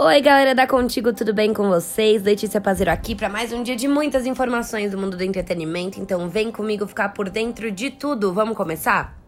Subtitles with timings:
[0.00, 2.22] Oi, galera da Contigo, tudo bem com vocês?
[2.22, 6.00] Letícia Pazero aqui para mais um dia de muitas informações do mundo do entretenimento.
[6.00, 8.32] Então, vem comigo ficar por dentro de tudo.
[8.32, 9.18] Vamos começar?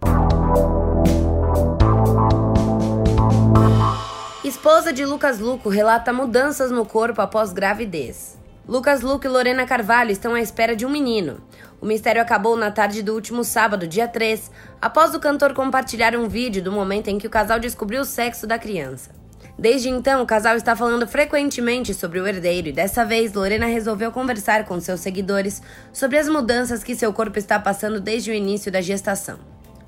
[4.44, 8.38] Esposa de Lucas Luco relata mudanças no corpo após gravidez.
[8.68, 11.40] Lucas Luco e Lorena Carvalho estão à espera de um menino.
[11.80, 14.48] O mistério acabou na tarde do último sábado, dia 3,
[14.80, 18.46] após o cantor compartilhar um vídeo do momento em que o casal descobriu o sexo
[18.46, 19.19] da criança.
[19.60, 24.10] Desde então, o casal está falando frequentemente sobre o herdeiro e dessa vez Lorena resolveu
[24.10, 25.60] conversar com seus seguidores
[25.92, 29.38] sobre as mudanças que seu corpo está passando desde o início da gestação.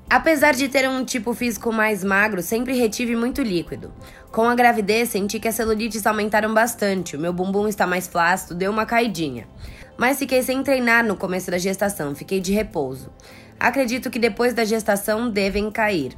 [0.07, 3.91] Apesar de ter um tipo físico mais magro, sempre retive muito líquido.
[4.31, 8.53] Com a gravidez, senti que as celulites aumentaram bastante, o meu bumbum está mais flácido,
[8.53, 9.47] deu uma caidinha.
[9.97, 13.11] Mas fiquei sem treinar no começo da gestação, fiquei de repouso.
[13.59, 16.15] Acredito que depois da gestação devem cair.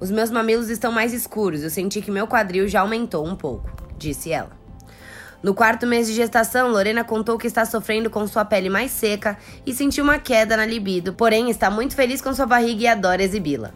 [0.00, 3.70] Os meus mamilos estão mais escuros, eu senti que meu quadril já aumentou um pouco,
[3.98, 4.58] disse ela.
[5.42, 9.36] No quarto mês de gestação, Lorena contou que está sofrendo com sua pele mais seca
[9.66, 13.22] e sentiu uma queda na libido, porém está muito feliz com sua barriga e adora
[13.22, 13.72] exibi-la.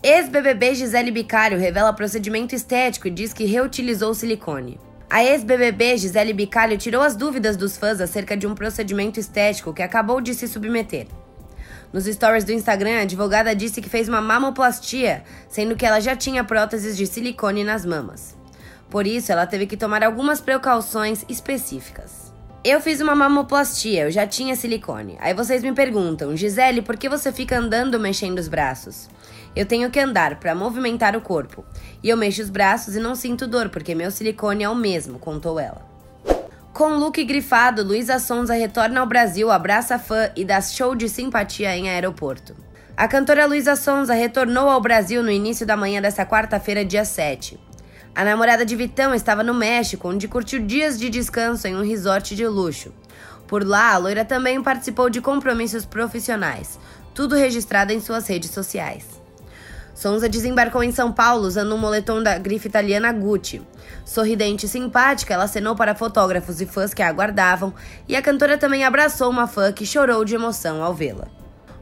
[0.00, 4.78] Ex-BBB Gisele Bicalho revela procedimento estético e diz que reutilizou silicone.
[5.10, 9.82] A ex-BBB Gisele Bicalho tirou as dúvidas dos fãs acerca de um procedimento estético que
[9.82, 11.06] acabou de se submeter.
[11.92, 16.16] Nos stories do Instagram, a advogada disse que fez uma mamoplastia, sendo que ela já
[16.16, 18.34] tinha próteses de silicone nas mamas.
[18.88, 22.32] Por isso, ela teve que tomar algumas precauções específicas.
[22.64, 25.18] Eu fiz uma mamoplastia, eu já tinha silicone.
[25.20, 29.10] Aí vocês me perguntam, Gisele, por que você fica andando mexendo os braços?
[29.54, 31.64] Eu tenho que andar para movimentar o corpo.
[32.02, 35.18] E eu mexo os braços e não sinto dor, porque meu silicone é o mesmo,
[35.18, 35.91] contou ela.
[36.72, 41.76] Com look grifado, Luísa Sonza retorna ao Brasil, abraça fã e dá show de simpatia
[41.76, 42.56] em aeroporto.
[42.96, 47.60] A cantora Luísa Sonza retornou ao Brasil no início da manhã desta quarta-feira, dia 7.
[48.14, 52.34] A namorada de Vitão estava no México, onde curtiu dias de descanso em um resort
[52.34, 52.90] de luxo.
[53.46, 56.78] Por lá, a loira também participou de compromissos profissionais,
[57.14, 59.21] tudo registrado em suas redes sociais.
[60.02, 63.62] Sonza desembarcou em São Paulo usando um moletom da grife italiana Gucci.
[64.04, 67.72] Sorridente e simpática, ela acenou para fotógrafos e fãs que a aguardavam,
[68.08, 71.28] e a cantora também abraçou uma fã que chorou de emoção ao vê-la.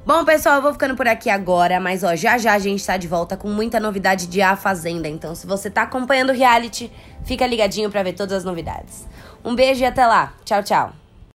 [0.04, 2.98] Bom, pessoal, eu vou ficando por aqui agora, mas ó, já já a gente tá
[2.98, 5.08] de volta com muita novidade de A Fazenda.
[5.08, 6.92] Então, se você tá acompanhando o reality,
[7.24, 9.08] fica ligadinho para ver todas as novidades.
[9.42, 10.34] Um beijo e até lá.
[10.44, 10.99] Tchau, tchau.